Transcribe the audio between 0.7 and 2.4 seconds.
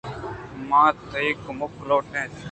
ءَ تئی کمک لوٹ ایت۔